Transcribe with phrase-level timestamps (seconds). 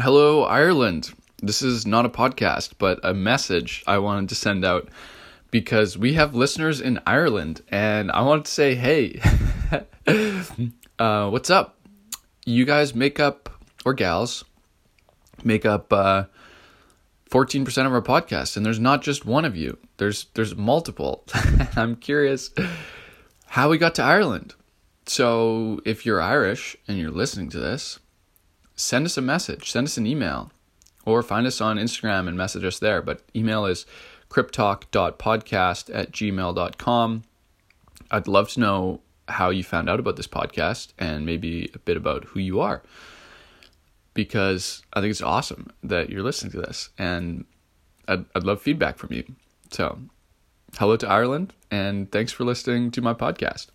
[0.00, 1.12] Hello, Ireland.
[1.42, 4.88] This is not a podcast, but a message I wanted to send out
[5.50, 9.20] because we have listeners in Ireland, and I wanted to say, hey,
[10.98, 11.78] uh, what's up?
[12.46, 13.50] You guys make up,
[13.84, 14.42] or gals,
[15.44, 16.24] make up uh,
[17.30, 19.76] 14% of our podcast, and there's not just one of you.
[19.98, 21.26] There's there's multiple.
[21.76, 22.52] I'm curious
[23.48, 24.54] how we got to Ireland.
[25.04, 27.98] So if you're Irish and you're listening to this,
[28.80, 30.50] send us a message, send us an email,
[31.04, 33.02] or find us on Instagram and message us there.
[33.02, 33.86] But email is
[34.30, 37.22] cryptalk.podcast at gmail.com.
[38.10, 41.96] I'd love to know how you found out about this podcast and maybe a bit
[41.96, 42.82] about who you are.
[44.14, 47.44] Because I think it's awesome that you're listening to this and
[48.08, 49.24] I'd, I'd love feedback from you.
[49.70, 50.00] So,
[50.76, 53.68] hello to Ireland and thanks for listening to my podcast.